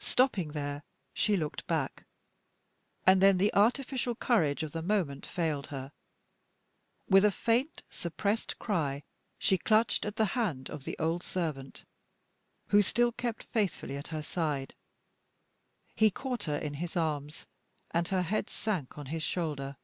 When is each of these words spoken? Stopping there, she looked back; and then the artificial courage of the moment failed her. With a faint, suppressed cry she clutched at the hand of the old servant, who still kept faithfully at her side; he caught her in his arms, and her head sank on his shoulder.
Stopping 0.00 0.48
there, 0.48 0.82
she 1.14 1.36
looked 1.36 1.64
back; 1.68 2.04
and 3.06 3.22
then 3.22 3.38
the 3.38 3.54
artificial 3.54 4.16
courage 4.16 4.64
of 4.64 4.72
the 4.72 4.82
moment 4.82 5.24
failed 5.24 5.68
her. 5.68 5.92
With 7.08 7.24
a 7.24 7.30
faint, 7.30 7.84
suppressed 7.88 8.58
cry 8.58 9.04
she 9.38 9.56
clutched 9.56 10.04
at 10.04 10.16
the 10.16 10.24
hand 10.34 10.68
of 10.68 10.82
the 10.82 10.98
old 10.98 11.22
servant, 11.22 11.84
who 12.70 12.82
still 12.82 13.12
kept 13.12 13.44
faithfully 13.44 13.96
at 13.96 14.08
her 14.08 14.20
side; 14.24 14.74
he 15.94 16.10
caught 16.10 16.42
her 16.50 16.58
in 16.58 16.74
his 16.82 16.96
arms, 16.96 17.46
and 17.92 18.08
her 18.08 18.22
head 18.22 18.50
sank 18.50 18.98
on 18.98 19.06
his 19.06 19.22
shoulder. 19.22 19.76